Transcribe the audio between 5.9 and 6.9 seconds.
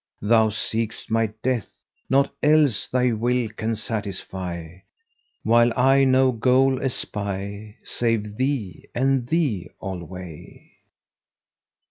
no goal